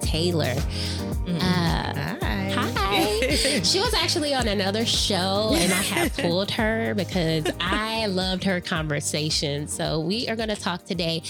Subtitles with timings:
[0.00, 0.54] Taylor.
[0.54, 1.36] Mm-hmm.
[1.36, 2.16] Uh,
[2.54, 2.72] Hi.
[2.74, 3.20] hi.
[3.62, 8.60] she was actually on another show, and I had pulled her because I loved her
[8.60, 9.68] conversation.
[9.68, 11.22] So, we are going to talk today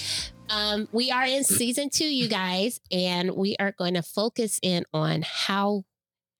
[0.48, 4.84] um, we are in season two, you guys, and we are going to focus in
[4.92, 5.84] on how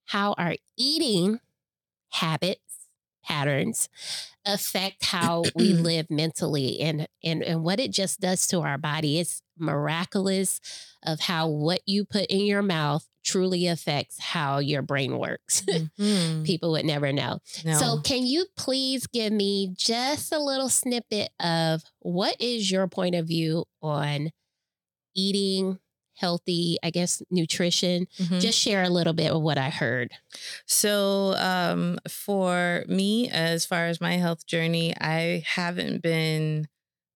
[0.05, 1.41] how our eating
[2.11, 2.66] habits
[3.27, 3.89] patterns
[4.45, 9.19] affect how we live mentally and and and what it just does to our body.
[9.19, 10.61] It's miraculous
[11.05, 15.63] of how what you put in your mouth truly affects how your brain works.
[15.99, 16.45] Mhm.
[16.45, 17.41] People would never know.
[17.65, 17.73] No.
[17.79, 23.15] So, can you please give me just a little snippet of what is your point
[23.17, 24.31] of view on
[25.15, 25.79] eating
[26.17, 28.07] healthy, I guess, nutrition?
[28.19, 28.41] Mhm.
[28.41, 30.13] Just share a little bit of what I heard.
[30.67, 36.69] So, um, for me, as far as my health journey, I haven't been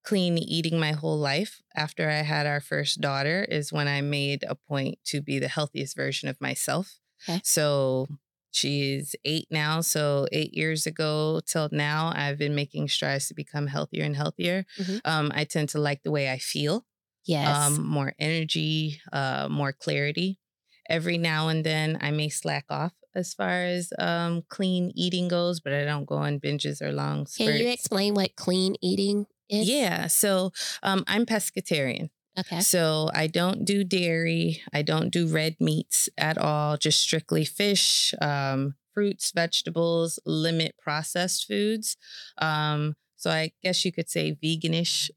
[0.05, 1.61] clean eating my whole life.
[1.77, 5.49] After I had our first daughter, is when I made a point to be the
[5.49, 7.01] healthiest version of myself.
[7.29, 7.41] Okay.
[7.45, 8.09] So,
[8.51, 9.81] she's eight now.
[9.83, 14.65] So, eight years ago till now, I've been making strides to become healthier and healthier.
[14.79, 15.01] Mhm.
[15.05, 16.87] Um, I tend to like the way I feel.
[17.25, 17.57] Yes.
[17.57, 20.39] um, more energy, uh, more clarity.
[20.89, 25.61] Every now and then, I may slack off as far as um, clean eating goes,
[25.61, 29.69] but I don't go on binges or long Can you explain what clean eating is?
[29.69, 30.53] yeah, so
[30.83, 32.11] um, I'm pescatarian.
[32.39, 32.61] Okay.
[32.61, 34.63] So I don't do dairy.
[34.73, 41.47] I don't do red meats at all, just strictly fish, um, fruits, vegetables, limit processed
[41.47, 41.97] foods.
[42.39, 45.11] Um, so I guess you could say veganish.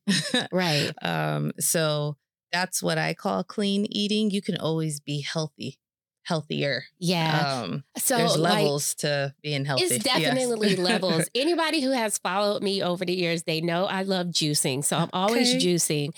[0.52, 0.92] Right.
[1.02, 2.18] Um, so
[2.52, 4.30] that's what I call clean eating.
[4.30, 5.80] You can always be healthy,
[6.24, 6.84] healthier.
[7.00, 7.62] Yeah.
[7.64, 9.86] Um, so, there's like, levels to being healthy.
[9.86, 10.22] It's Yes.
[10.22, 11.30] definitely levels.
[11.36, 14.84] Anybody who has followed me over the years, they know I love juicing.
[14.84, 15.60] So I'm always Okay.
[15.66, 16.10] juicing.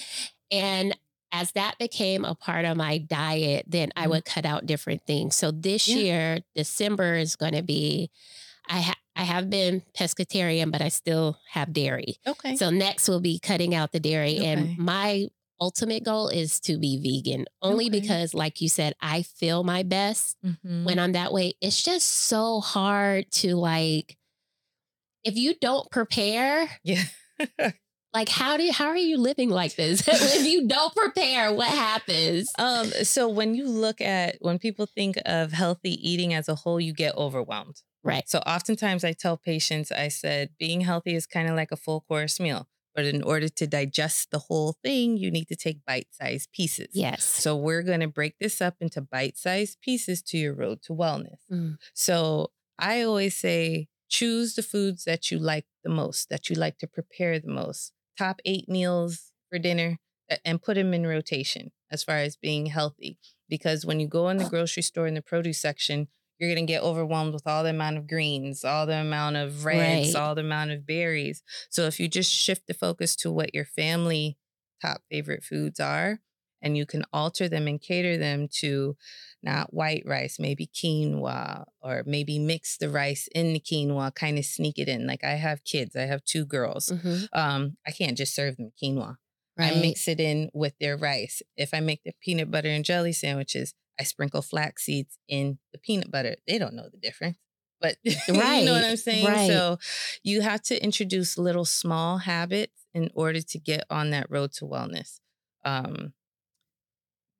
[0.51, 0.97] And
[1.31, 4.09] as that became a part of my diet, then I Mhm.
[4.11, 5.35] would cut out different things.
[5.35, 5.95] So this Yeah.
[5.97, 8.09] year, December is going to be,
[8.69, 12.17] I, ha- I have been pescatarian, but I still have dairy.
[12.27, 12.55] okay.
[12.55, 14.37] So next will be cutting out the dairy.
[14.37, 14.45] Okay.
[14.47, 15.27] And my
[15.61, 17.99] ultimate goal is to be vegan, only Okay.
[18.01, 20.83] because, like you said, I feel my best Mhm.
[20.83, 24.17] when I'm that way, it's just so hard to like
[25.23, 27.03] if you don't prepare, yeah.
[28.13, 30.05] like how do you, how are you living like this?
[30.35, 32.51] when you don't prepare, what happens?
[32.59, 36.79] Um, so when you look at when people think of healthy eating as a whole,
[36.79, 37.81] you get overwhelmed.
[38.05, 38.29] Right.
[38.29, 42.01] So oftentimes I tell patients, I said, being healthy is kind of like a full
[42.01, 42.67] course meal.
[42.93, 46.89] But in order to digest the whole thing, you need to take bite-sized pieces.
[46.93, 47.25] Yes.
[47.25, 51.39] So we're going to break this up into bite-sized pieces to your road to wellness.
[51.51, 51.77] Mm.
[51.93, 56.77] So I always say choose the foods that you like the most, that you like
[56.77, 57.91] to prepare the most.
[58.17, 59.97] Top 8 meals for dinner
[60.45, 64.37] and put them in rotation as far as being healthy because when you go in
[64.37, 66.07] the grocery store in the produce section,
[66.39, 69.65] you're going to get overwhelmed with all the amount of greens, all the amount of
[69.65, 70.21] reds, Right.
[70.21, 71.43] all the amount of berries.
[71.69, 74.37] So if you just shift the focus to what your family
[74.81, 76.19] top favorite foods are,
[76.61, 78.97] and you can alter them and cater them to
[79.43, 84.45] not white rice, maybe quinoa, or maybe mix the rice in the quinoa, kind of
[84.45, 85.05] sneak it in.
[85.05, 86.89] Like I have kids, I have two girls.
[86.89, 87.27] Mhm.
[87.33, 89.17] Um, I can't just serve them quinoa.
[89.57, 89.73] Right.
[89.73, 91.41] I mix it in with their rice.
[91.55, 95.79] If I make the peanut butter and jelly sandwiches, I sprinkle flax seeds in the
[95.79, 96.35] peanut butter.
[96.47, 97.37] They don't know the difference.
[97.81, 98.19] But right.
[98.59, 99.25] you know what I'm saying?
[99.25, 99.47] right.
[99.49, 99.77] So
[100.23, 104.65] you have to introduce little small habits in order to get on that road to
[104.65, 105.19] wellness.
[105.63, 106.13] Um,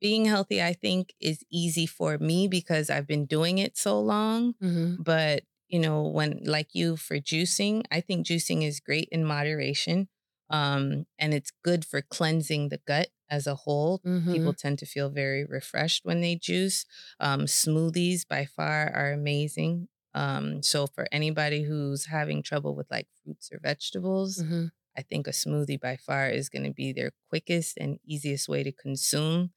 [0.01, 4.53] being healthy, I think, is easy for me because I've been doing it so long.
[4.61, 5.03] Mhm.
[5.03, 10.09] But, you know, when like you for juicing, I think juicing is great in moderation.
[10.49, 13.99] Um, and it's good for cleansing the gut as a whole.
[13.99, 14.31] Mhm.
[14.33, 16.85] People tend to feel very refreshed when they juice.
[17.19, 19.87] Um, smoothies by far are amazing.
[20.13, 24.71] Um, so for anybody who's having trouble with like fruits or vegetables, Mhm.
[24.97, 28.63] I think a smoothie by far is going to be their quickest and easiest way
[28.63, 29.53] to consume,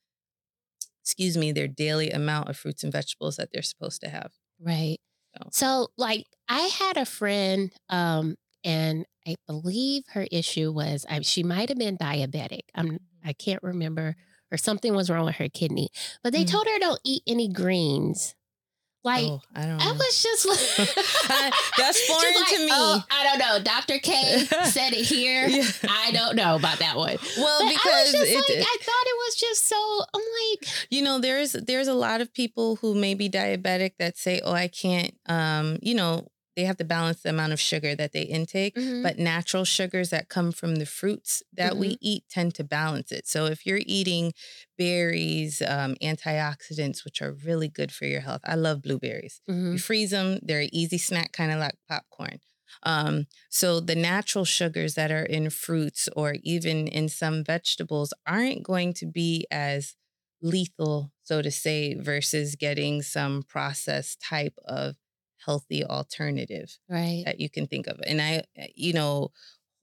[1.03, 4.33] excuse me, their daily amount of fruits and vegetables that they're supposed to have.
[4.59, 4.99] Right.
[5.37, 11.21] So- So, like, I had a friend, um, and I believe her issue was I,
[11.21, 12.63] she might have been diabetic.
[12.75, 14.17] I'm I can't remember,
[14.53, 15.89] or something was wrong with her kidney.
[16.23, 16.51] But they Mhm.
[16.51, 18.35] told her don't eat any greens.
[19.05, 19.85] Like oh, I don't know.
[19.85, 20.59] I was just like
[21.79, 22.69] That's foreign like, to me.
[22.73, 23.63] "Oh, I don't know.
[23.63, 23.99] Dr.
[24.01, 25.47] K said it here.
[25.47, 25.63] Yeah.
[25.89, 27.17] I don't know about that one.
[27.37, 30.01] Well, But I because just it, like, I thought it was just so.
[30.15, 30.21] I'm
[30.51, 34.41] like, you know there's there's a lot of people who may be diabetic that say
[34.45, 36.27] oh i can't um you know
[36.59, 40.11] they have to balance the amount of sugar that they intake mhm, but natural sugars
[40.11, 41.99] that come from the fruits that we Mm-hmm.
[42.03, 43.29] eat tend to balance it.
[43.29, 44.35] So if you're eating
[44.77, 49.41] berries um, antioxidants which are really good for your health i love blueberries.
[49.49, 52.39] Mhm, you freeze them they're an easy snack kind of like popcorn.
[52.83, 58.63] Um, so the natural sugars that are in fruits or even in some vegetables aren't
[58.63, 59.97] going to be as
[60.41, 64.97] lethal so to say versus getting some processed type of
[65.45, 67.23] healthy alternative right.
[67.27, 68.43] that you can think of and i
[68.75, 69.31] you know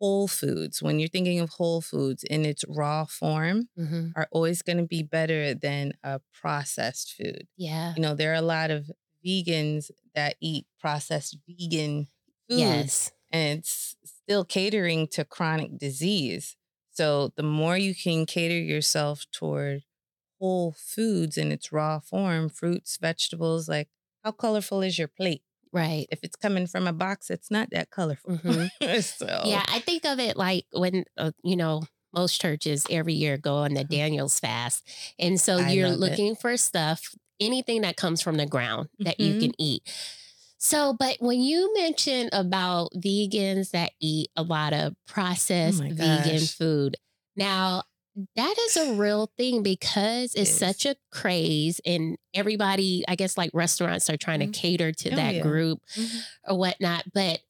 [0.02, 4.62] whole foods when you're thinking of whole foods in its raw form hmm are always
[4.62, 7.94] going to be better than a processed food Yeah.
[7.96, 8.90] you know, there are a lot of
[9.26, 12.06] vegans that eat processed vegan
[12.48, 12.60] foods.
[12.60, 13.12] Yes.
[13.32, 16.56] and it's still catering to chronic disease.
[16.92, 19.84] So the more you can cater yourself toward
[20.40, 23.90] whole foods in its raw form, fruits, vegetables, like
[24.26, 25.44] how colorful is your plate?
[25.72, 26.08] Right.
[26.10, 28.32] If it's coming from a box, it's not that colorful.
[28.36, 28.70] Mhm.
[29.04, 31.84] so Yeah, I think of it like when uh, you know
[32.14, 33.90] most churches every year go on the Mhm.
[33.90, 34.88] Daniel's fast,
[35.20, 36.22] and so I you're love it.
[36.22, 39.36] looking for stuff, anything that comes from the ground that you Mhm.
[39.36, 39.84] can eat.
[40.58, 46.48] So, but when you mention about vegans that eat a lot of processed Oh vegan
[46.48, 46.98] food,
[47.36, 47.84] now
[48.36, 50.58] that is a real thing because it's is.
[50.58, 54.54] such a craze, and everybody, I guess, like restaurants are trying Mhm.
[54.54, 55.42] to cater to Oh, that yeah.
[55.42, 56.22] group Mhm.
[56.48, 57.04] or whatnot.
[57.14, 57.42] But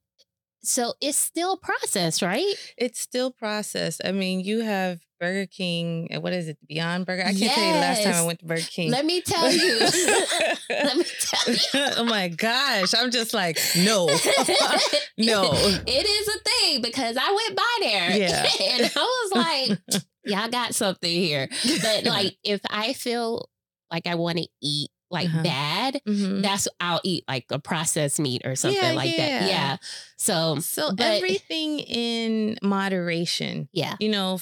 [0.63, 2.53] so it's still processed, right?
[2.77, 4.01] It's still processed.
[4.03, 6.07] I mean, you have Burger King.
[6.11, 6.57] and What is it?
[6.67, 7.21] Beyond Burger.
[7.21, 8.89] I can't tell you the last time I went to Burger King.
[8.91, 9.79] Let me tell you.
[10.69, 11.93] Let me tell you.
[11.97, 12.93] oh my gosh.
[12.95, 14.09] I'm just like, no.
[15.17, 15.51] No.
[15.53, 18.17] It is a thing because I went by there.
[18.17, 18.45] Yeah.
[18.61, 21.47] and I was like, y'all got something here.
[21.81, 23.49] But like if I feel
[23.91, 25.43] like I want to eat like Uh-huh.
[25.43, 26.41] bad, Mhm.
[26.41, 29.39] that's I'll eat like a processed meat or something Yeah, like yeah.
[29.39, 29.49] that.
[29.49, 29.77] Yeah.
[30.17, 33.69] So So but- everything in moderation.
[33.71, 33.95] yeah.
[33.99, 34.39] You know,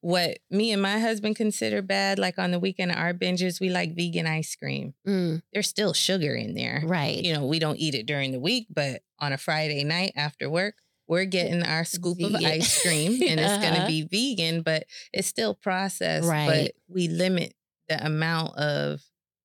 [0.00, 3.96] what me and my husband consider bad, like on the weekend, our binges, we like
[3.96, 4.92] vegan ice cream.
[5.08, 6.82] Mm, There's still sugar in there.
[6.84, 7.22] right.
[7.24, 10.50] You know, we don't eat it during the week, but on a Friday night after
[10.50, 10.74] work,
[11.06, 13.86] we're getting our scoop of ice cream and it's going Uh-huh.
[13.86, 14.02] to be
[14.36, 16.28] vegan, but it's still processed.
[16.28, 16.46] Right.
[16.48, 17.54] But we limit
[17.88, 19.02] the amount of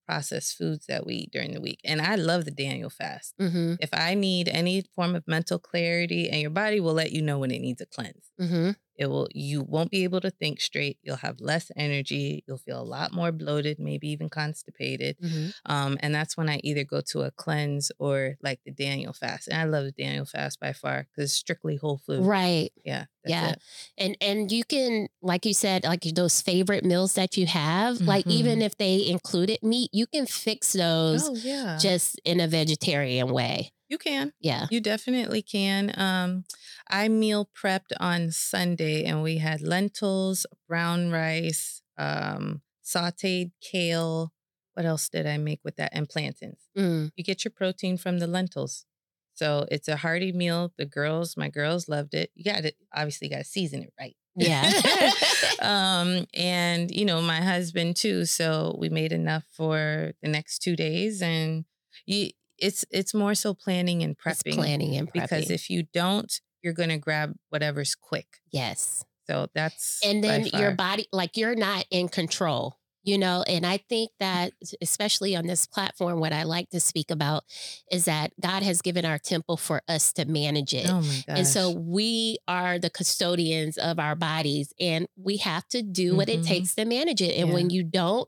[0.07, 1.79] processed foods that we eat during the week.
[1.85, 3.35] And I love the Daniel fast.
[3.39, 3.75] Mm-hmm.
[3.79, 7.37] If I need any form of mental clarity, and your body will let you know
[7.37, 8.31] when it needs a cleanse.
[8.41, 8.71] Mm-hmm.
[8.99, 10.97] It will you won't be able to think straight.
[11.03, 12.43] You'll have less energy.
[12.47, 15.17] You'll feel a lot more bloated, maybe even constipated.
[15.23, 15.49] Mm-hmm.
[15.65, 19.47] Um, and that's when I either go to a cleanse or like the Daniel fast.
[19.47, 22.25] And I love the Daniel fast by far because it's strictly whole food.
[22.25, 22.71] Right.
[22.83, 23.05] Yeah.
[23.23, 23.49] that's Yeah.
[23.51, 23.61] it.
[23.97, 28.27] And and you can, like you said, like those favorite meals that you have, like
[28.27, 28.63] even Mhm.
[28.63, 31.77] if they included meat, you can fix those Oh yeah.
[31.79, 33.71] just in a vegetarian way.
[33.89, 34.33] You can.
[34.39, 34.67] Yeah.
[34.69, 35.93] You definitely can.
[35.97, 36.45] Um,
[36.89, 44.31] I meal prepped on Sunday and we had lentils, brown rice, um, sauteed kale.
[44.75, 45.89] What else did I make with that?
[45.93, 46.61] And plantains.
[46.77, 47.11] Mm.
[47.15, 48.85] You get your protein from the lentils.
[49.33, 50.73] So it's a hearty meal.
[50.77, 52.29] The girls, my girls loved it.
[52.35, 54.15] You got to obviously got to season it right.
[54.35, 54.69] Yeah.
[55.61, 58.25] um, and you know, my husband too.
[58.25, 61.65] So we made enough for the next two days, and
[62.05, 62.31] you,
[62.61, 65.13] it's it's more so planning and It's prepping planning and prepping.
[65.13, 68.27] because if you don't, you're gonna grab whatever's quick.
[68.51, 69.03] yes.
[69.27, 72.77] So that's And then your body, like you're not in control.
[73.03, 74.51] You know, and I think that,
[74.81, 77.43] especially on this platform, what I like to speak about
[77.91, 80.87] is that God has given our temple for us to manage it.
[80.89, 81.01] Oh.
[81.27, 86.27] And so we are the custodians of our bodies and we have to do what
[86.27, 86.45] it Mhm.
[86.47, 87.37] takes to manage it.
[87.39, 88.27] And when you don't,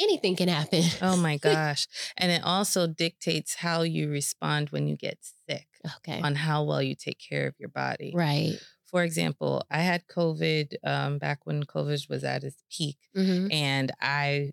[0.00, 0.82] anything can happen.
[1.02, 1.86] Oh my gosh.
[2.16, 5.66] And it also dictates how you respond when you get sick
[5.98, 6.20] Okay.
[6.22, 8.12] on how well you take care of your body.
[8.14, 8.58] Right.
[8.86, 13.90] For example, I had COVID um, back when COVID was at its peak, hmm and
[14.00, 14.52] I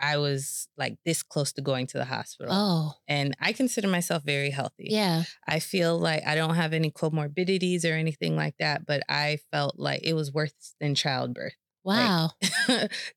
[0.00, 2.52] I was like this close to going to the hospital.
[2.52, 4.88] Oh, And I consider myself very healthy.
[4.90, 5.24] yeah.
[5.46, 9.78] I feel like I don't have any comorbidities or anything like that, but I felt
[9.78, 11.54] like it was worse than childbirth.
[11.84, 12.30] Wow.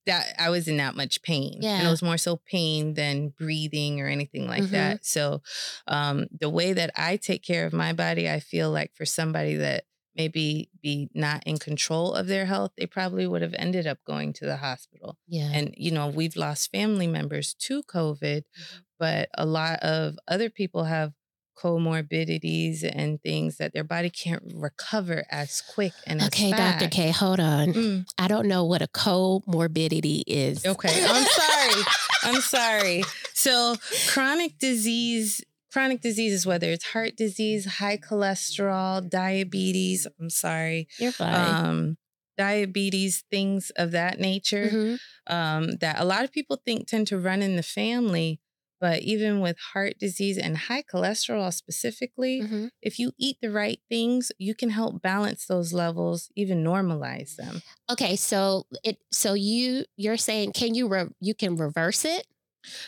[0.05, 1.53] that I was in that much pain.
[1.55, 1.88] And Yeah.
[1.88, 4.72] it was more so pain than breathing or anything like Mhm.
[4.72, 5.05] that.
[5.05, 5.41] So
[5.88, 9.55] um the way that I take care of my body, I feel like for somebody
[9.57, 14.00] that maybe be not in control of their health, they probably would have ended up
[14.05, 15.17] going to the hospital.
[15.27, 15.50] yeah.
[15.53, 18.86] And you know, we've lost family members to COVID, Mhm.
[19.00, 21.13] but a lot of other people have
[21.55, 26.51] comorbidities and things that their body can't recover as quick and as Okay.
[26.51, 26.88] Dr.
[26.89, 27.74] K, hold on.
[27.74, 30.65] Mm, I don't know what a comorbidity is.
[30.65, 31.83] okay, I'm sorry.
[32.24, 33.03] I'm sorry.
[33.33, 33.75] So
[34.09, 41.65] chronic disease, chronic diseases, whether it's heart disease, high cholesterol, diabetes, I'm sorry, You're fine.
[41.65, 41.97] um,
[42.38, 44.69] diabetes, things of that nature.
[44.71, 45.00] Mhm.
[45.27, 48.39] um, that a lot of people think tend to run in the family.
[48.79, 52.70] But even with heart disease and high cholesterol specifically, Mhm.
[52.82, 57.62] if you eat the right things, you can help balance those levels, even normalize them.
[57.89, 62.27] Okay, so it so you you're saying can you re, you can reverse it?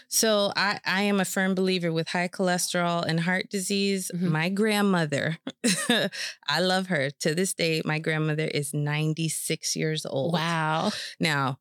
[0.08, 4.10] So I, I am a firm believer with high cholesterol and heart disease.
[4.13, 4.32] Mhm.
[4.32, 5.38] My grandmother,
[6.48, 7.82] I love her to this day.
[7.86, 10.34] My grandmother is 96 years old.
[10.34, 10.91] Wow.
[11.20, 11.60] Now,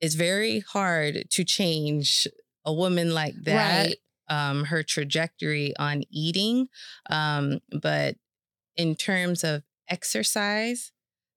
[0.00, 2.26] it's very hard to change
[2.64, 3.86] a woman like that.
[3.86, 3.96] Right.
[4.28, 6.68] um, her trajectory on eating.
[7.10, 8.16] Um, but
[8.76, 10.92] in terms of exercise,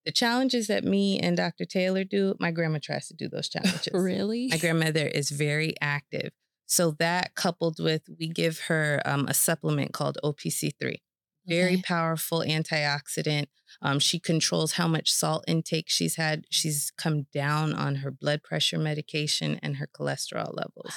[0.05, 1.65] the challenges that me and Dr.
[1.65, 3.89] Taylor do, my grandma tries to do those challenges.
[3.93, 4.47] Really?
[4.47, 6.31] My grandmother is very active.
[6.65, 10.97] So that coupled with we give her um, a supplement called OPC3,
[11.47, 11.81] very Okay.
[11.83, 13.47] powerful antioxidant.
[13.81, 16.45] Um, she controls how much salt intake she's had.
[16.49, 20.93] She's come down on her blood pressure medication and her cholesterol levels.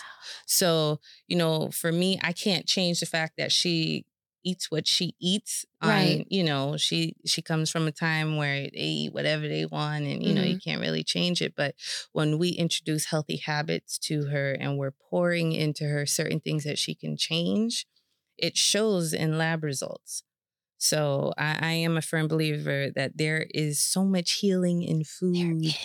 [0.47, 4.07] So, you know, for me, I can't change the fact that she
[4.42, 5.64] eats what she eats.
[5.83, 6.21] Right.
[6.21, 10.04] Um, you know, she she comes from a time where they eat whatever they want
[10.04, 10.71] and you know, you mm-hmm.
[10.71, 11.54] can't really change it.
[11.57, 11.75] But
[12.12, 16.78] when we introduce healthy habits to her and we're pouring into her certain things that
[16.78, 17.87] she can change,
[18.38, 20.23] it shows in lab results.
[20.81, 25.77] So I, I am a firm believer that there is so much healing in food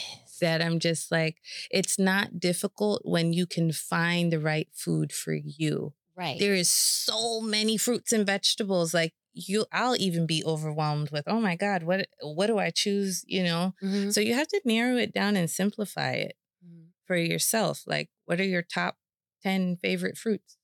[0.42, 1.38] that I'm just like,
[1.72, 5.94] it's not difficult when you can find the right food for you.
[6.16, 6.40] Right.
[6.40, 8.94] There is so many fruits and vegetables.
[8.94, 13.24] Like you, I'll even be overwhelmed with, oh my God, what what do I choose?
[13.28, 13.74] You know?
[13.84, 14.14] Mhm.
[14.14, 16.92] So you have to narrow it down and simplify it Mhm.
[17.06, 17.84] for yourself.
[17.86, 18.98] Like, what are your top
[19.42, 20.58] 10 favorite fruits?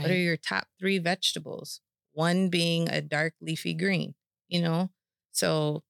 [0.00, 1.80] What are your top three vegetables?
[2.14, 4.14] One being a dark leafy green,
[4.48, 4.90] you know?
[5.32, 5.84] So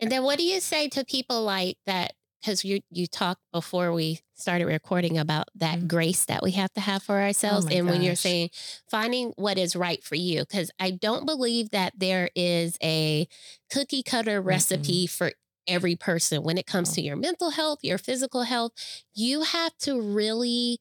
[0.00, 2.12] And then what do you say to people like that?
[2.40, 5.88] Because you you talked before we started recording about that Mhm.
[5.88, 7.66] grace that we have to have for ourselves.
[7.66, 8.50] my and when you're saying
[8.90, 13.28] finding what is right for you, because I don't believe that there is a
[13.70, 15.32] cookie cutter recipe for
[15.66, 18.72] every person when it comes to your mental health, your physical health.
[19.14, 20.80] You have to really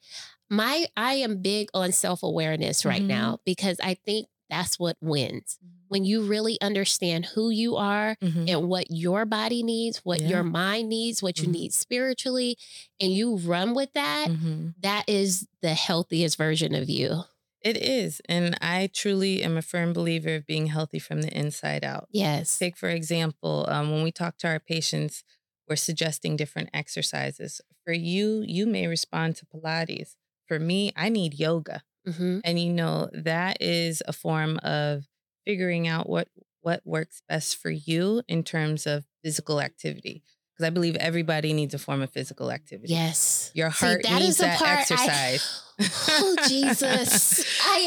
[0.50, 3.10] my I am big on self-awareness right Mhm.
[3.10, 5.58] now because I think that's what wins.
[5.88, 8.48] When you really understand who you are Mhm.
[8.50, 10.30] and what your body needs, what Yeah.
[10.30, 11.52] your mind needs, what you Mhm.
[11.54, 12.58] need spiritually,
[13.00, 14.76] and you run with that, Mhm.
[14.82, 17.24] that is the healthiest version of you.
[17.62, 18.22] It is.
[18.30, 22.08] And I truly am a firm believer of being healthy from the inside out.
[22.12, 22.58] Yes.
[22.58, 25.24] Take, for example, um, when we talk to our patients,
[25.68, 27.60] we're suggesting different exercises.
[27.84, 30.16] For you, you may respond to Pilates.
[30.48, 31.84] For me, I need yoga.
[32.12, 35.06] Hmm And you know, that is a form of
[35.46, 36.28] figuring out what
[36.62, 40.24] what works best for you in terms of physical activity.
[40.54, 42.92] Because I believe everybody needs a form of physical activity.
[42.94, 43.50] Yes.
[43.54, 45.64] Your See, heart that needs is that part I- exercise.
[46.10, 47.46] oh Jesus!
[47.66, 47.78] I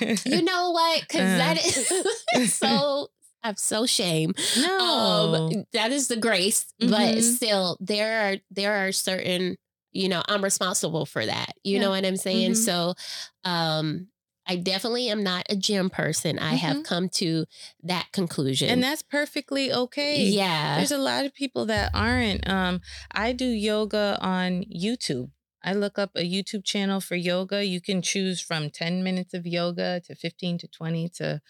[0.00, 0.16] am.
[0.26, 1.00] You know what?
[1.00, 1.38] Because Uh-huh.
[1.38, 3.08] that is so.
[3.42, 4.34] I'm so shame.
[4.60, 5.48] no.
[5.48, 7.22] Um, that is the grace, but Mhm.
[7.22, 9.56] still, there are there are certain.
[9.92, 11.54] You know, I'm responsible for that.
[11.64, 11.80] You Yeah.
[11.82, 12.52] know what I'm saying?
[12.52, 12.56] Mhm.
[12.56, 12.94] So,
[13.44, 14.08] um,
[14.46, 16.38] I definitely am not a gym person.
[16.38, 17.46] I have come to
[17.84, 18.68] that conclusion.
[18.70, 20.24] and that's perfectly okay.
[20.28, 22.48] yeah, There's a lot of people that aren't.
[22.48, 22.80] Um,
[23.12, 25.30] I do yoga on YouTube.
[25.62, 27.64] I look up a YouTube channel for yoga.
[27.64, 31.40] You can choose from 10 minutes of yoga to 15 to 20 to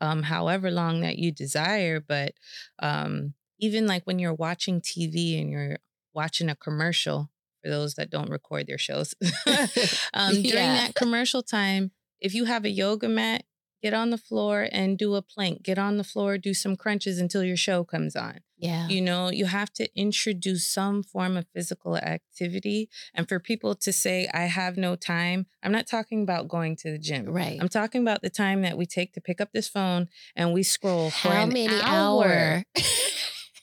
[0.00, 1.98] um, however long that you desire.
[2.00, 2.34] But
[2.78, 5.78] um, even like when you're watching TV and you're
[6.12, 7.30] watching a commercial,
[7.66, 9.14] for those that don't record their shows,
[10.14, 10.74] um, during Yeah.
[10.86, 13.44] that commercial time, if you have a yoga mat,
[13.82, 15.62] get on the floor and do a plank.
[15.62, 18.40] Get on the floor, do some crunches until your show comes on.
[18.56, 22.88] yeah, You know, you have to introduce some form of physical activity.
[23.14, 26.90] And for people to say, I have no time, I'm not talking about going to
[26.90, 27.26] the gym.
[27.26, 27.58] right.
[27.60, 30.62] I'm talking about the time that we take to pick up this phone and we
[30.62, 32.24] scroll for How an many hour.
[32.24, 32.64] hour?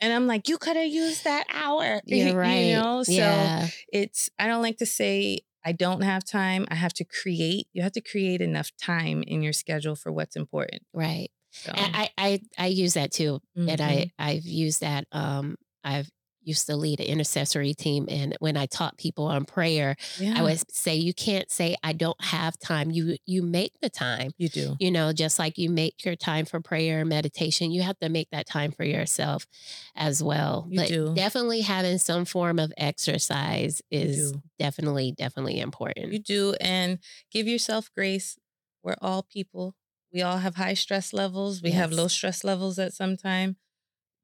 [0.03, 2.01] And I'm like, you could have used that hour.
[2.05, 2.65] You're right.
[2.67, 6.65] You know, so yeah, it's, I don't like to say I don't have time.
[6.69, 7.67] I have to create.
[7.74, 10.83] You have to create enough time in your schedule for what's important.
[10.93, 11.29] right.
[11.51, 13.79] So, I, I I use that too, and mhm.
[13.79, 15.05] I I've used that.
[15.12, 16.10] Um, I've
[16.43, 18.05] used to lead an intercessory team.
[18.09, 20.33] And when I taught people on prayer, Yeah.
[20.38, 22.91] I would say, you can't say, I don't have time.
[22.91, 24.31] You, you make the time.
[24.38, 24.75] you do.
[24.79, 28.09] You know, just like you make your time for prayer and meditation, you have to
[28.09, 29.47] make that time for yourself
[29.95, 30.67] as well.
[30.69, 31.15] You but do.
[31.15, 36.13] definitely having some form of exercise is definitely, definitely important.
[36.13, 36.55] You do.
[36.59, 37.00] And
[37.31, 38.38] give yourself grace.
[38.83, 39.75] We're all people.
[40.12, 41.62] We all have high stress levels.
[41.63, 43.57] We have low stress levels at some time.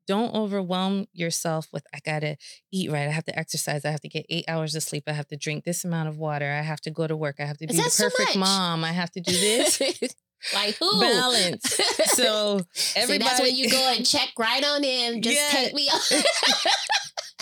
[0.09, 2.35] Don't overwhelm yourself with, I gotta
[2.71, 3.07] eat right.
[3.07, 3.85] I have to exercise.
[3.85, 5.03] I have to get eight hours of sleep.
[5.05, 6.49] I have to drink this amount of water.
[6.51, 7.35] I have to go to work.
[7.39, 8.49] I have to Is be the perfect much?
[8.49, 8.83] mom.
[8.83, 9.79] I have to do this.
[10.55, 10.99] like who?
[10.99, 11.79] Balance.
[12.19, 15.21] So See, everybody that's when you go and check right on in.
[15.21, 15.49] Just Yeah.
[15.51, 16.11] take me off.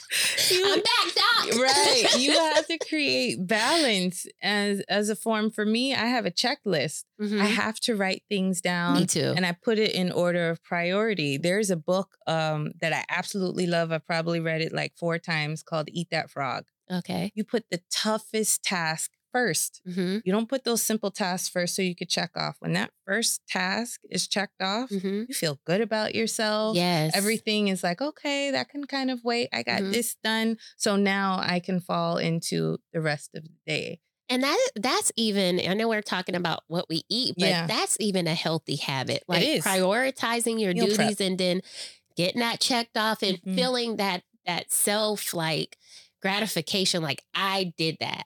[0.51, 1.23] You- I'm back, doc.
[1.61, 6.31] right you have to create balance as as a form for me i have a
[6.31, 7.39] checklist Mhm.
[7.39, 9.33] i have to write things down Me too.
[9.35, 13.65] and i put it in order of priority there's a book um that i absolutely
[13.67, 17.31] love I've probably read it like four times called eat that frog okay.
[17.35, 21.81] you put the toughest task first hmm you don't put those simple tasks first so
[21.81, 25.81] you could check off when that first task is checked off hmm you feel good
[25.81, 27.15] about yourself Yes.
[27.15, 29.91] everything is like okay that can kind of wait i got Mhm.
[29.91, 34.59] this done so now i can fall into the rest of the day And that
[34.75, 37.67] that's even I know we're talking about what we eat, but Yeah.
[37.67, 39.23] that's even a healthy habit.
[39.27, 40.97] Like prioritizing your Meal prep.
[40.97, 41.61] duties and then
[42.17, 43.55] getting that checked off and Mhm.
[43.55, 45.77] feeling that that self like
[46.21, 48.25] gratification like I did that.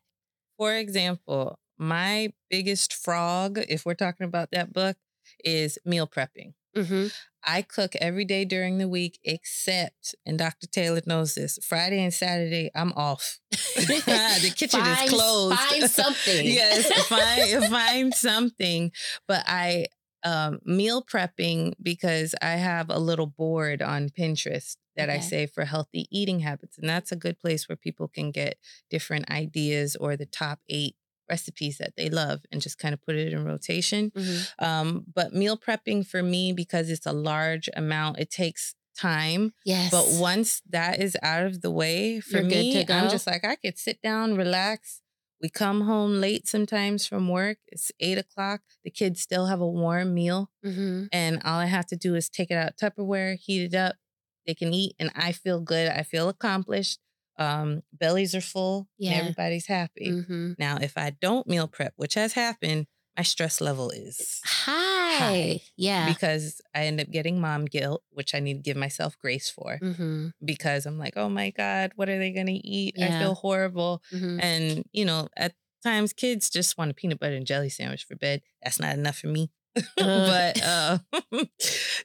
[0.62, 4.96] For example my biggest frog if we're talking about that book
[5.44, 6.54] is meal prepping.
[6.76, 7.08] Hmm
[7.44, 12.14] i cook every day during the week except and dr taylor knows this friday and
[12.14, 13.40] saturday i'm off.
[13.76, 15.60] The kitchen Find- is closed.
[15.60, 16.46] Find something.
[16.60, 18.92] yes, find find something.
[19.28, 19.88] But I
[20.24, 25.66] um meal prepping because I have a little board on Pinterest that I say for
[25.66, 26.78] healthy eating habits.
[26.78, 28.58] And that's a good place where people can get
[28.90, 30.96] different ideas or the top eight
[31.30, 34.12] recipes that they love and just kind of put it in rotation.
[34.12, 34.48] Mhm.
[34.60, 39.54] Um, but meal prepping for me, because it's a large amount, it takes time.
[39.66, 39.92] Yes.
[39.92, 43.44] But once that is out of the way, for You're me, to I'm just like,
[43.46, 45.02] I could sit down, relax.
[45.42, 47.58] We come home late sometimes from work.
[47.68, 48.62] It's eight o'clock.
[48.84, 50.52] The kids still have a warm meal.
[50.64, 53.96] hmm And all I have to do is take it out Tupperware, heat it up.
[54.46, 55.90] They can eat, and I feel good.
[55.90, 57.00] I feel accomplished.
[57.38, 59.12] Um, bellies are full, Yeah.
[59.12, 60.12] and everybody's happy.
[60.12, 65.62] hmm Now, if I don't meal prep, which has happened, my stress level is high.
[65.76, 66.06] Yeah.
[66.06, 69.78] because I end up getting mom guilt, which I need to give myself grace for
[69.78, 72.96] hmm because I'm like, oh my God, what are they going to eat?
[73.00, 74.02] I feel horrible.
[74.12, 78.06] hmm And, you know, at times kids just want a peanut butter and jelly sandwich
[78.06, 78.42] for bed.
[78.64, 79.52] That's not enough for me.
[79.98, 80.98] but uh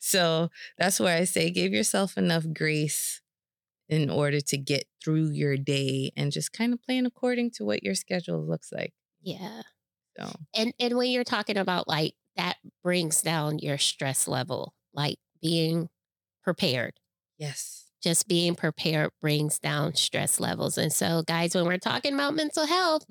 [0.00, 3.20] so that's where I say give yourself enough grace
[3.88, 7.83] in order to get through your day and just kind of plan according to what
[7.83, 8.92] your schedule looks like.
[9.22, 9.62] Yeah.
[10.18, 15.16] So And and when you're talking about like that brings down your stress level, like
[15.40, 15.88] being
[16.42, 16.94] prepared.
[17.38, 17.85] yes.
[18.02, 20.79] Just being prepared brings down stress levels.
[20.79, 23.05] And so guys, when we're talking about mental health,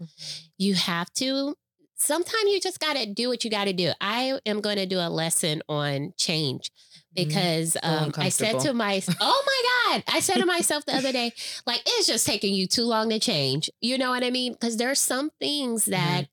[0.58, 1.56] you have to
[1.98, 3.92] sometimes you just got to do what you got to do.
[4.02, 7.16] I am going to do a lesson on change Mhm.
[7.16, 11.12] because um, I said to myself, "Oh my god!" I said to myself the other
[11.12, 11.32] day,
[11.66, 13.70] like it's just taking you too long to change.
[13.82, 14.54] You know what I mean?
[14.54, 16.28] Because there's some things that,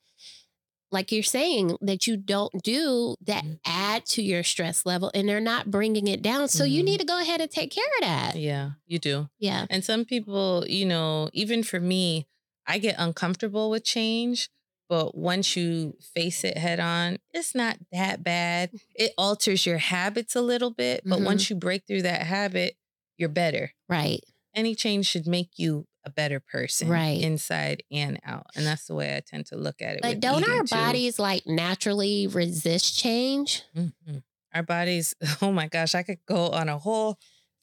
[0.90, 3.58] like you're saying, that you don't do that Mhm.
[3.64, 6.48] add to your stress level, and they're not bringing it down.
[6.48, 6.86] So you Mhm.
[6.86, 8.36] need to go ahead and take care of that.
[8.36, 9.28] Yeah, you do.
[9.38, 9.66] Yeah.
[9.70, 12.26] And some people, you know, even for me,
[12.66, 14.48] I get uncomfortable with change.
[14.88, 18.70] But once you face it head on, it's not that bad.
[18.94, 21.02] It alters your habits a little bit.
[21.04, 21.24] But Mhm.
[21.24, 22.76] once you break through that habit,
[23.16, 23.72] you're better.
[23.88, 24.20] Right.
[24.54, 27.20] Any change should make you a better person, Right.
[27.22, 28.46] inside and out.
[28.56, 30.02] And that's the way I tend to look at it.
[30.02, 30.74] But don't our too.
[30.74, 33.62] bodies like naturally resist change?
[33.74, 34.22] Mhm.
[34.52, 37.18] Our bodies, oh my gosh, I could go on a whole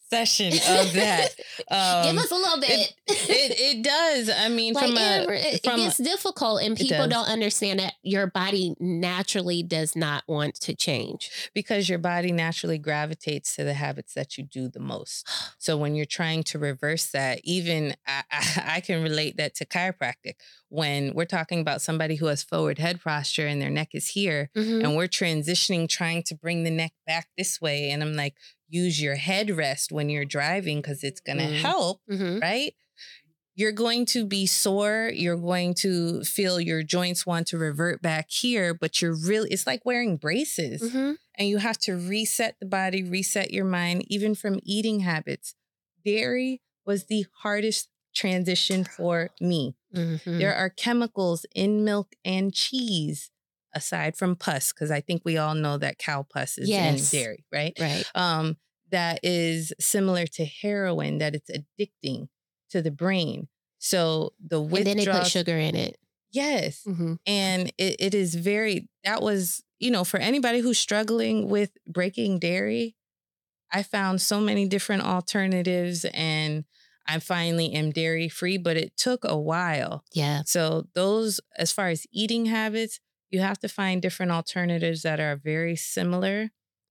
[0.10, 1.30] session of that.
[1.72, 2.96] Um, Give us a little bit.
[3.08, 4.30] it, it does.
[4.36, 7.80] I mean, like from a, it, it from a- gets difficult and people don't understand
[7.80, 13.64] that your body naturally does not want to change because your body naturally gravitates to
[13.66, 15.28] the habits that you do the most.
[15.62, 19.66] So when you're trying to reverse that, even I, I, I can relate that to
[19.66, 20.36] chiropractic.
[20.70, 24.50] When we're talking about somebody who has forward head posture and their neck is here,
[24.56, 24.84] Mhm.
[24.84, 28.36] and we're transitioning, trying to bring the neck back this way, and I'm like,
[28.70, 31.62] use your headrest when you're driving because it's gonna Mm.
[31.62, 32.42] help, Mhm.
[32.42, 32.74] right?
[33.56, 35.12] You're going to be sore.
[35.14, 39.68] You're going to feel your joints want to revert back here, but you're really, it's
[39.68, 41.18] like wearing braces Mhm.
[41.36, 45.56] and you have to reset the body, reset your mind, even from eating habits.
[46.06, 49.76] Dairy was the hardest transition for me.
[49.94, 50.40] Mhm.
[50.40, 53.30] There are chemicals in milk and cheese
[53.74, 57.12] aside from pus because I think we all know that cow pus is Yes.
[57.14, 57.74] in dairy, right?
[57.80, 58.06] right.
[58.16, 58.58] Um
[58.92, 62.30] that is similar to heroin that it's addicting
[62.72, 63.48] to the brain.
[63.78, 65.98] So the And then they put sugar in it.
[66.32, 71.50] yes, hmm and it, it is very that was you know for anybody who's struggling
[71.50, 72.96] with breaking dairy
[73.72, 76.66] i found so many different alternatives and
[77.08, 80.44] i finally am dairy free but it took a while Yeah.
[80.46, 83.00] so those as far as eating habits
[83.32, 86.50] you have to find different alternatives that are very similar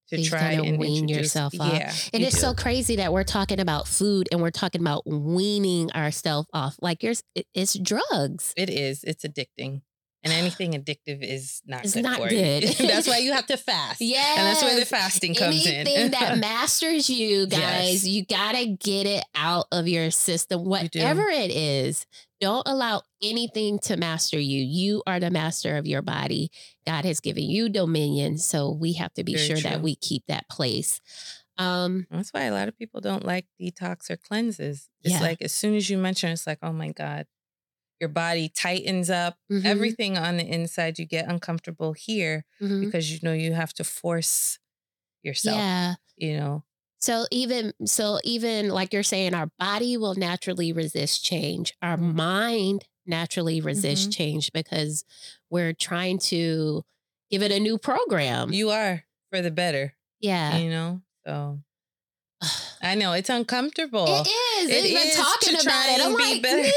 [0.09, 1.73] to So try and wean yourself off.
[1.73, 2.41] yeah And you it's do.
[2.41, 6.75] so crazy that we're talking about food and we're talking about weaning ourselves off.
[6.81, 8.53] Like yours, it- it's drugs.
[8.57, 9.81] it is it's addicting
[10.23, 12.63] and anything addictive is not It's good not for good.
[12.63, 12.87] you.
[12.87, 14.35] that's why you have to fast Yeah.
[14.37, 18.07] and that's where the fasting comes in Anything that masters you, guys, Yes.
[18.07, 20.63] you gotta get it out of your system.
[20.65, 22.07] Whatever it is,
[22.39, 24.63] don't allow anything to master you.
[24.63, 26.51] You are the master of your body.
[26.85, 30.23] God has given you dominion, so we have to be Very sure that we keep
[30.27, 31.01] that place.
[31.57, 34.89] Um, That's why a lot of people don't like detox or cleanses.
[35.03, 35.21] It's Yeah.
[35.21, 37.25] like as soon as you mention, it, it's like, oh my God,
[37.99, 39.37] your body tightens up.
[39.51, 42.79] mhm, Everything on the inside, you get uncomfortable here mhm.
[42.85, 44.57] because you know you have to force
[45.23, 45.57] yourself.
[45.57, 45.95] Yeah.
[46.15, 46.63] You know,
[47.01, 51.73] So even so even like you're saying our body will naturally resist change.
[51.81, 54.13] Our mind naturally resists Mhm.
[54.17, 55.03] change because
[55.49, 56.83] we're trying to
[57.31, 58.51] give it a new program.
[58.53, 59.95] you are for the better.
[60.19, 60.57] yeah.
[60.57, 61.59] You know, so
[62.81, 64.05] I know it's uncomfortable.
[64.07, 64.69] It is.
[64.69, 66.01] It Even talking to about it.
[66.05, 66.61] I'm be like, better.
[66.61, 66.71] man.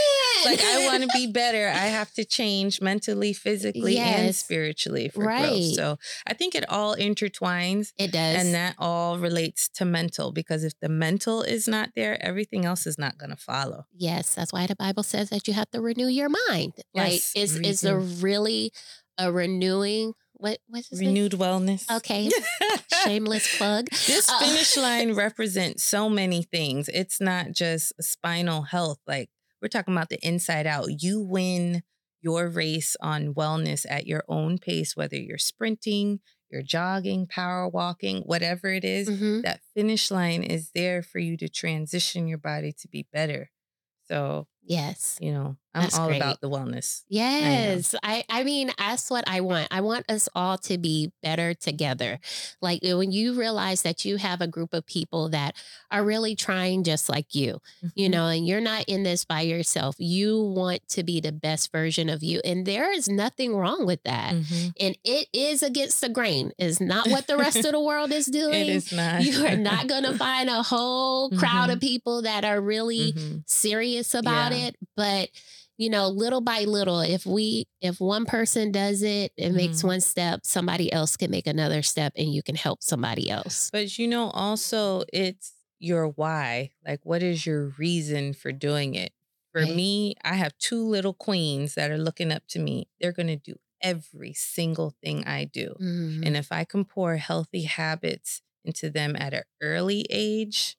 [0.44, 1.68] Like I want to be better.
[1.68, 5.48] I have to change mentally, physically, and spiritually for Right.
[5.48, 5.74] growth.
[5.74, 7.92] So I think it all intertwines.
[7.98, 8.36] It does.
[8.44, 12.86] And that all relates to mental because if the mental is not there, everything else
[12.86, 13.86] is not going to follow.
[13.96, 16.72] yes, that's why the Bible says that you have to renew your mind.
[16.94, 18.72] like Yes, it's it's a really
[19.18, 21.10] a renewing what what's his name?
[21.10, 21.88] Renewed wellness.
[21.98, 22.28] Okay.
[23.04, 23.88] Shameless plug.
[23.90, 26.88] this Uh, finish line represents so many things.
[26.88, 28.98] It's not just spinal health.
[29.06, 29.30] Like
[29.62, 31.02] we're talking about the inside out.
[31.02, 31.82] You win
[32.20, 36.20] your race on wellness at your own pace, whether you're sprinting,
[36.50, 39.42] you're jogging, power walking, whatever it is, Mhm.
[39.42, 43.50] That finish line is there for you to transition your body to be better.
[44.04, 45.18] So, Yes.
[45.20, 46.18] you know, I'm That's all great.
[46.18, 47.02] about the wellness.
[47.08, 47.94] Yes.
[48.02, 49.68] I, I mean, that's what I want.
[49.70, 52.18] I want us all to be better together.
[52.60, 55.54] Like when you realize that you have a group of people that
[55.90, 57.60] are really trying just like you,
[57.94, 58.12] you Mhm.
[58.12, 59.96] know, and you're not in this by yourself.
[59.98, 62.40] You want to be the best version of you.
[62.44, 64.34] And there is nothing wrong with that.
[64.34, 64.74] Mhm.
[64.78, 66.52] And it is against the grain.
[66.58, 68.54] It's not what the rest of the world is doing.
[68.54, 69.22] It is not.
[69.24, 71.82] You are not going to find a whole crowd of Mhm.
[71.88, 73.42] people that are really Mhm.
[73.46, 74.66] serious about Yeah.
[74.66, 75.30] it but
[75.78, 79.84] you know little by little if we if one person does it it makes Mhm.
[79.84, 83.98] one step somebody else can make another step and you can help somebody else But
[83.98, 86.70] you know, also it's your why.
[86.86, 89.12] Like, what is your reason for doing it?
[89.52, 89.66] For Right.
[89.66, 92.88] me, I have two little queens that are looking up to me.
[93.00, 95.76] They're going to do every single thing I do.
[95.78, 96.22] Mhm.
[96.22, 100.76] And if I can pour healthy habits into them at an early age,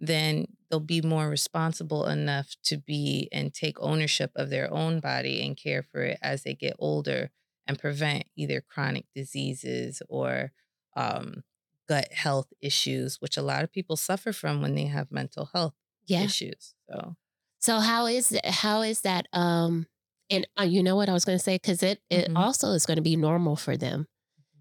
[0.00, 5.44] then they'll be more responsible enough to be and take ownership of their own body
[5.44, 7.30] and care for it as they get older
[7.66, 10.52] and prevent either chronic diseases or
[10.96, 11.42] um,
[11.88, 15.74] gut health issues, which a lot of people suffer from when they have mental health
[16.06, 16.74] yeah issues.
[16.90, 17.16] So,
[17.60, 19.86] so how is how is that um
[20.30, 22.36] and uh, you know what i was going to say because it it Mhm.
[22.36, 24.06] also is going to be normal for them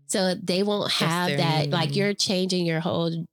[0.08, 3.26] so they won't have that like you're changing your whole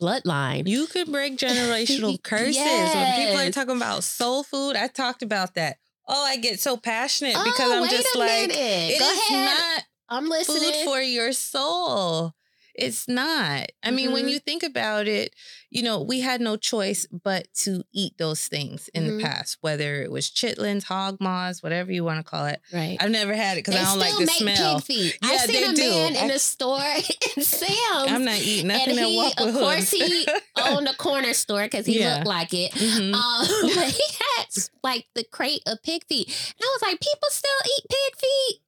[0.00, 2.56] bloodline You could break generational curses.
[2.56, 5.78] When people are talking about soul food, I talked about that.
[6.06, 8.56] Oh, I get so passionate because oh, I'm just like, minute.
[8.56, 12.32] it is not i'm food for your soul.
[12.78, 13.66] It's not.
[13.82, 14.30] I mean, when Mhm.
[14.30, 15.34] you think about it,
[15.68, 19.18] you know, we had no choice but to eat those things in Mhm.
[19.18, 22.60] the past, whether it was chitlins, hog maws, whatever you want to call it.
[22.72, 24.76] right I've never had it because I don't like the make smell.
[24.76, 25.18] pig feet.
[25.22, 25.90] Yeah, I seen they a do.
[25.90, 26.80] man in a store
[27.36, 27.68] in Sam's.
[28.12, 31.34] I'm not eating nothing and that he, walk with of course, he owned a corner
[31.34, 32.14] store because he Yeah.
[32.14, 32.70] looked like it.
[32.72, 33.12] Mhm.
[33.14, 34.02] Um, but he
[34.36, 34.46] had
[34.84, 38.60] like the crate of pig feet, and I was like, people still eat pig feet.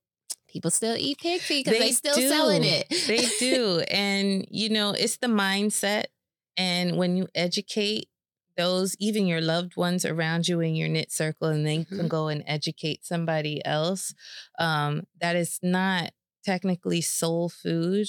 [0.50, 2.28] People still eat pig feet because they, They still do.
[2.28, 2.88] selling it.
[3.06, 3.80] they do.
[3.90, 6.04] And, you know, it's the mindset.
[6.56, 8.08] And when you educate
[8.56, 12.08] those, even your loved ones around you in your knit circle, and then you can
[12.08, 14.12] go and educate somebody else,
[14.58, 16.10] um, that is not
[16.44, 18.08] technically soul food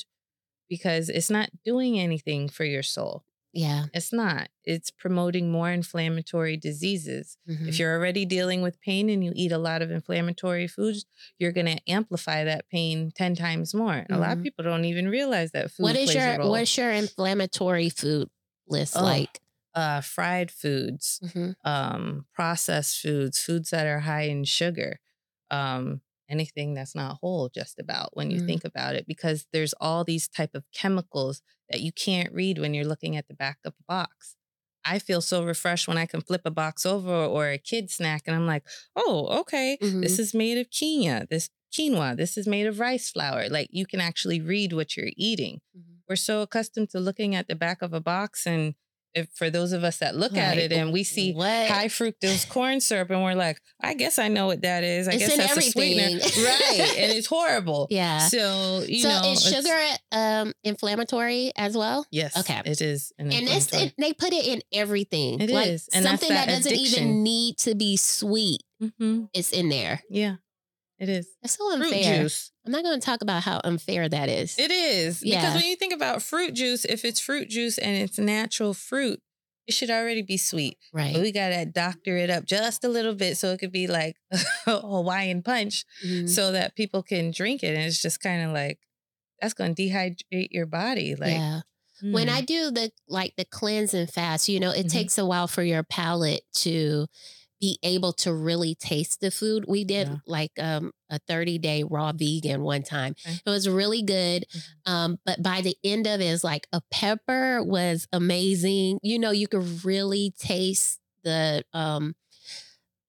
[0.67, 3.23] because it's not doing anything for your soul.
[3.53, 3.85] Yeah.
[3.93, 4.49] It's not.
[4.63, 7.37] It's promoting more inflammatory diseases.
[7.49, 7.67] Mhm.
[7.67, 11.05] If you're already dealing with pain and you eat a lot of inflammatory foods,
[11.37, 14.05] you're going to amplify that pain 10 times more.
[14.09, 14.43] A lot of Mhm.
[14.43, 18.29] people don't even realize that food what is your what's your inflammatory food
[18.67, 19.03] list Oh.
[19.03, 19.39] like?
[19.73, 21.55] uh, fried foods, Mhm.
[21.63, 24.99] um, processed foods, foods that are high in sugar,
[25.49, 28.45] um, anything that's not whole just about when you Mm.
[28.47, 32.73] think about it, because there's all these type of chemicals that you can't read when
[32.73, 34.35] you're looking at the back of a box.
[34.83, 38.23] I feel so refreshed when I can flip a box over or a kid snack
[38.25, 42.65] and I'm like, oh, okay, this is made of quinoa, this quinoa, this is made
[42.67, 43.47] of rice flour.
[43.49, 46.01] Like you can actually read what you're eating Mhm.
[46.09, 48.75] we're so accustomed to looking at the back of a box and
[49.13, 51.45] if for those of us that look at it and we see what?
[51.69, 55.11] high fructose corn syrup and we're like i guess i know what that is i
[55.13, 58.19] It's guess that's a sweetener right and it's horrible Yeah.
[58.19, 59.09] so you know.
[59.09, 62.05] so know is it's- sugar um inflammatory as well?
[62.11, 62.61] yes Okay.
[62.65, 65.39] it is an And it's it, they put it in everything.
[65.41, 69.29] It like is, and something that, that doesn't even need to be sweet Mhm.
[69.33, 70.01] is in there.
[70.09, 70.35] yeah
[71.01, 72.21] it is That's so fruit unfair.
[72.23, 74.57] juice I'm not going to talk about how unfair that is.
[74.57, 75.41] it is Yeah.
[75.41, 79.19] because when you think about fruit juice if it's fruit juice and it's natural fruit
[79.67, 81.13] it should already be sweet right.
[81.13, 84.15] But we gotta doctor it up just a little bit so it could be like
[84.67, 86.27] a Hawaiian punch Mhm.
[86.29, 87.75] so that people can drink it.
[87.75, 88.79] And it's just kind of like
[89.39, 91.15] that's gonna dehydrate your body.
[91.15, 91.61] Like yeah.
[92.03, 94.91] When mm, I do the like the cleanse and fast, you know, it Mhm.
[94.91, 97.05] takes a while for your palate to
[97.61, 99.65] be able to really taste the food.
[99.67, 100.15] We did Yeah.
[100.25, 103.15] like um, a 30 day raw vegan one time.
[103.25, 103.39] Okay.
[103.45, 104.45] It was really good.
[104.51, 104.91] Mhm.
[104.91, 108.99] Um, but by the end of it, it's like a pepper was amazing.
[109.03, 112.15] You know, you could really taste the um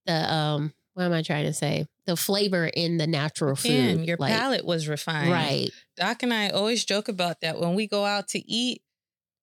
[0.05, 1.87] the um what am I trying to say?
[2.05, 3.71] The flavor in the natural food.
[3.71, 5.31] and your like, palate was refined.
[5.31, 5.71] Right.
[5.97, 8.83] Doc and I always joke about that when we go out to eat.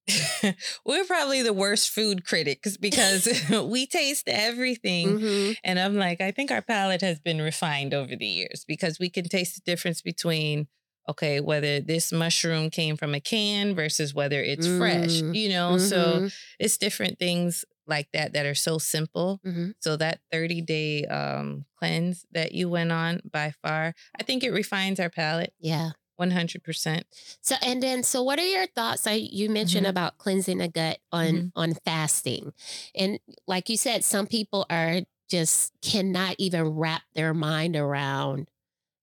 [0.84, 3.28] we're probably the worst food critics because
[3.64, 5.18] we taste everything.
[5.18, 5.56] Mhm.
[5.64, 9.10] And I'm like, I think our palate has been refined over the years because we
[9.10, 10.66] can taste the difference between,
[11.08, 15.34] okay, whether this mushroom came from a can versus whether it's fresh, Mm.
[15.34, 15.76] you know?
[15.78, 16.32] So Mhm.
[16.58, 19.40] it's different things like that that are so simple.
[19.44, 19.74] Mhm.
[19.80, 24.50] So that 30 day um, cleanse that you went on by far, I think it
[24.50, 25.90] refines our palate Yeah.
[26.20, 27.06] 100%.
[27.40, 29.06] So and then so what are your thoughts?
[29.06, 29.86] I you mentioned Mhm.
[29.86, 31.52] about cleansing the gut on Mhm.
[31.56, 32.52] on fasting.
[32.94, 38.48] And like you said, some people are just cannot even wrap their mind around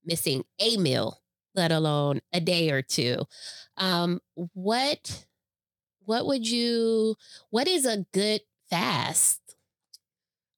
[0.05, 1.21] missing a meal,
[1.55, 3.25] let alone a day or two.
[3.77, 4.21] Um
[4.53, 5.25] what
[6.05, 7.15] what would you
[7.51, 9.41] what is a good fast?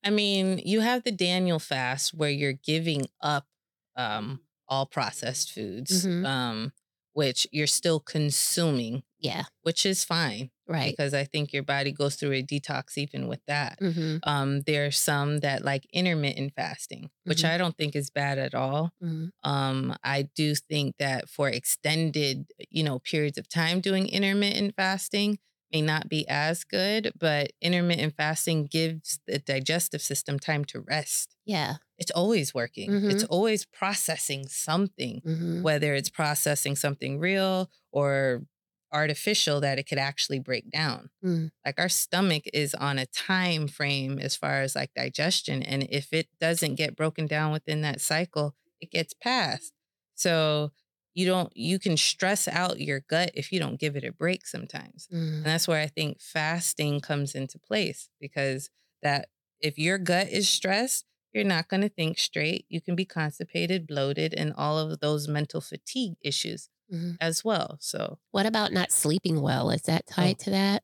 [0.03, 3.47] I mean, you have the Daniel fast where you're giving up
[3.95, 6.25] um, all processed foods, Mhm.
[6.25, 6.73] um,
[7.13, 10.91] which you're still consuming, Yeah, which is fine right.
[10.91, 13.79] because I think your body goes through a detox even with that.
[13.79, 17.49] hmm Um, there's some that like intermittent fasting, which Mhm.
[17.49, 18.91] I don't think is bad at all.
[19.01, 24.75] hmm Um, I do think that for extended, you know, periods of time doing intermittent
[24.75, 25.39] fasting
[25.71, 31.35] may not be as good, but intermittent fasting gives the digestive system time to rest.
[31.45, 31.77] Yeah.
[31.97, 32.99] It's always working.
[33.07, 33.27] It's Mhm.
[33.29, 38.43] always processing something, hmm whether it's processing something real or
[38.91, 41.09] artificial that it could actually break down.
[41.23, 41.49] Mm.
[41.65, 45.61] Like our stomach is on a time frame as far as like digestion.
[45.63, 49.73] And if it doesn't get broken down within that cycle, it gets passed.
[50.15, 50.71] So
[51.13, 54.45] you don't, you can stress out your gut if you don't give it a break
[54.47, 55.07] sometimes.
[55.11, 58.69] And that's where I think fasting comes into place because
[59.01, 62.65] that if your gut is stressed, you're not going to think straight.
[62.69, 67.77] You can be constipated, bloated, and all of those mental fatigue issues hmm as well.
[67.81, 69.69] So What about not sleeping well?
[69.71, 70.43] Is that tied Oh.
[70.45, 70.83] to that?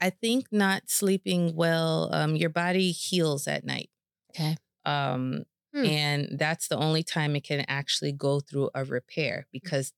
[0.00, 3.90] I think not sleeping well, um, your body heals at night.
[4.30, 4.56] Okay.
[4.84, 5.44] Um,
[5.76, 5.84] Hmm.
[5.84, 9.92] And that's the only time it can actually go through a repair because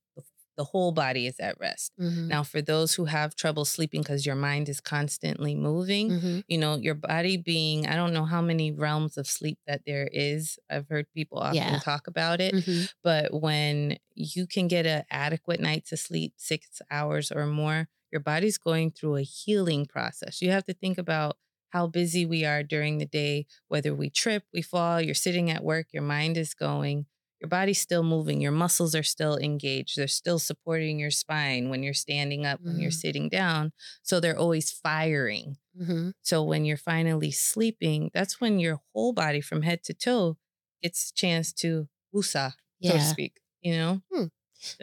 [0.57, 1.93] the, whole body is at rest.
[1.97, 2.27] Mhm.
[2.27, 6.43] Now, for those who have trouble sleeping because your mind is constantly moving, Mhm.
[6.49, 10.09] you know, your body being, I don't know how many realms of sleep that there
[10.11, 10.59] is.
[10.69, 11.79] I've heard people often Yeah.
[11.79, 12.53] talk about it.
[12.53, 12.89] Mhm.
[13.03, 18.21] But when you can get an adequate night to sleep, six hours or more, your
[18.21, 20.41] body's going through a healing process.
[20.41, 21.37] You have to think about
[21.69, 25.63] how busy we are during the day, whether we trip, we fall, you're sitting at
[25.63, 27.05] work, your mind is going,
[27.41, 31.83] your body's still moving, your muscles are still engaged, they're still supporting your spine when
[31.83, 32.91] you're standing up, when you're Mhm.
[32.91, 33.71] sitting down.
[34.03, 35.57] So they're always firing.
[35.73, 36.11] Mhm.
[36.21, 40.37] So when you're finally sleeping, that's when your whole body from head to toe
[40.83, 44.01] gets a chance to woosah, so to speak, you know?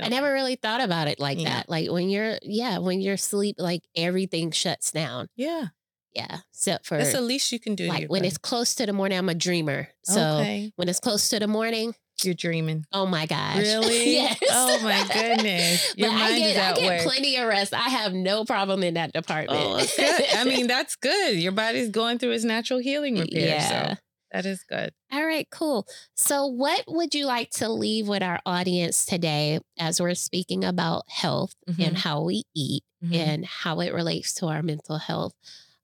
[0.00, 1.44] I never really thought about it like Yeah.
[1.44, 1.68] that.
[1.68, 5.28] Like when you're, yeah, when you're asleep, like everything shuts down.
[5.36, 5.68] Yeah.
[6.16, 6.38] Yeah.
[6.52, 7.86] Except for That's the least you can do.
[7.86, 9.88] like when it's close to the morning, I'm a dreamer.
[10.04, 10.72] So okay.
[10.76, 12.84] when it's close to the morning, You're dreaming.
[12.92, 13.56] oh my gosh.
[13.58, 14.12] Really?
[14.14, 14.38] yes.
[14.50, 15.94] Oh my goodness.
[15.96, 17.00] Your but I mind get, is I get work.
[17.12, 17.74] plenty of rest.
[17.74, 19.60] I have no problem in that department.
[19.62, 20.24] Oh, good.
[20.36, 21.36] I mean, that's good.
[21.36, 23.46] Your body's going through its natural healing repair.
[23.48, 23.88] yeah.
[23.94, 24.00] So
[24.32, 24.92] that is good.
[25.12, 25.86] All right, cool.
[26.14, 31.04] So, what would you like to leave with our audience today as we're speaking about
[31.08, 31.86] health Mhm.
[31.86, 33.14] and how we eat Mhm.
[33.16, 35.32] and how it relates to our mental health?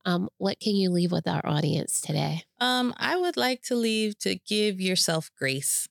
[0.05, 2.43] Um, what can you leave with our audience today?
[2.61, 5.89] Um, I would like to leave to give yourself grace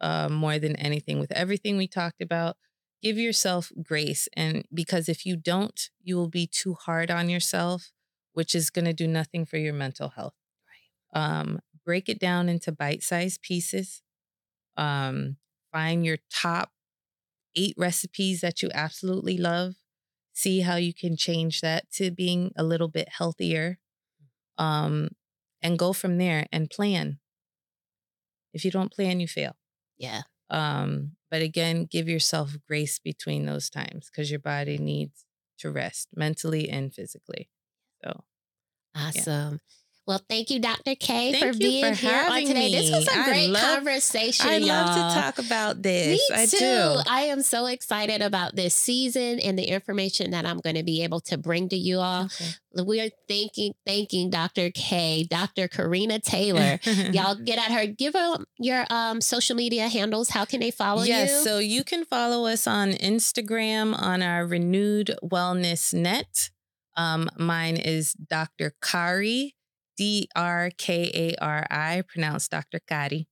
[0.00, 1.18] uh, more than anything.
[1.18, 2.56] With everything we talked about,
[3.02, 4.28] give yourself grace.
[4.36, 7.90] And because if you don't, you will be too hard on yourself,
[8.32, 10.34] which is going to do nothing for your mental health.
[11.14, 11.20] Right.
[11.20, 14.02] Um, break it down into bite sized pieces.
[14.76, 15.36] Um,
[15.72, 16.70] find your top
[17.56, 19.74] eight recipes that you absolutely love.
[20.34, 23.78] See how you can change that to being a little bit healthier
[24.58, 25.10] um,
[25.62, 27.20] and go from there and plan.
[28.52, 29.56] If you don't plan, you fail.
[29.96, 30.22] Yeah.
[30.50, 35.24] Um, but again, give yourself grace between those times because your body needs
[35.58, 37.50] to rest mentally and physically.
[38.04, 38.24] So
[38.94, 39.60] Awesome.
[40.06, 40.94] Well, thank you, Dr.
[40.96, 42.70] K, Thank for being for here on today.
[42.72, 43.16] This was a me.
[43.16, 44.46] I great love- conversation.
[44.46, 45.08] I love y'all.
[45.14, 46.18] to talk about this.
[46.30, 46.58] Me I too.
[46.58, 46.96] do.
[47.08, 51.04] I am so excited about this season and the information that I'm going to be
[51.04, 52.24] able to bring to you all.
[52.24, 52.50] Okay.
[52.76, 54.70] We're thanking, thanking Dr.
[54.70, 55.68] K, Dr.
[55.68, 56.80] Karina Taylor.
[56.84, 57.86] Y'all get at her.
[57.86, 60.28] Give her your um, social media handles.
[60.28, 61.34] How can they follow yes, you?
[61.36, 66.50] Yes, so you can follow us on Instagram on our Renewed Wellness Net.
[66.96, 68.74] Um, mine is Dr.
[68.82, 69.54] Kari,
[69.96, 72.80] D R K A R I, pronounced Dr.
[72.88, 73.26] Kari.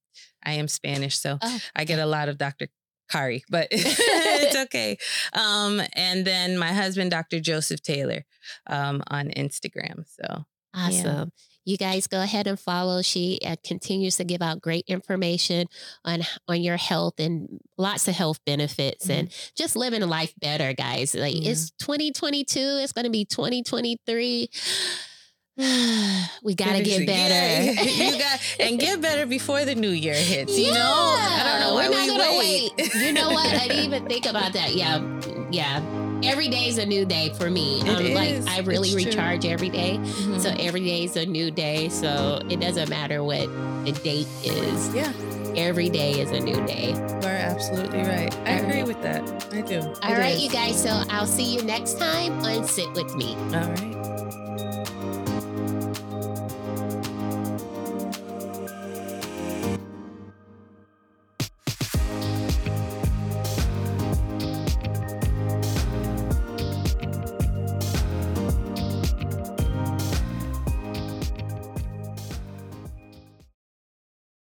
[0.45, 2.69] I am Spanish, so Oh, I get a lot of Dr.
[3.11, 4.99] Kari, but it's okay.
[5.33, 7.41] Um, and then my husband, Dr.
[7.41, 8.25] Joseph Taylor,
[8.69, 10.05] um, on Instagram.
[10.07, 10.45] So
[10.75, 11.33] Awesome.
[11.65, 13.03] You guys go ahead and follow.
[13.03, 15.69] She uh, continues to give out great information
[16.05, 20.73] on on your health and lots of health benefits and just living a life better,
[20.73, 21.15] guys.
[21.15, 21.51] Like Yeah.
[21.53, 24.49] it's 2022, it's going to be 2023.
[26.43, 27.63] we got to get better.
[27.73, 30.59] Yeah, you got and get better before the new year hits.
[30.59, 30.73] You Yeah.
[30.73, 32.95] know, I don't know We're we not gonna wait.
[32.97, 33.47] You know what?
[33.55, 34.75] I didn't even think about that.
[34.75, 35.03] Yeah,
[35.51, 35.83] yeah.
[36.25, 37.81] Every day is a new day for me.
[37.83, 38.49] It um, like.
[38.49, 39.11] I really It's true.
[39.11, 39.99] recharge every day.
[40.01, 40.41] Mhm.
[40.41, 41.89] So every day is a new day.
[41.91, 43.49] So it doesn't matter what
[43.85, 44.95] the date is.
[44.95, 45.13] yeah,
[45.57, 46.93] Every day is a new day.
[46.93, 48.35] you are absolutely right.
[48.47, 48.87] I All agree right.
[48.87, 49.47] with that.
[49.53, 49.81] I do.
[50.03, 50.81] All right, you guys.
[50.83, 53.35] So I'll see you next time on Sit With Me.
[53.53, 53.99] All right.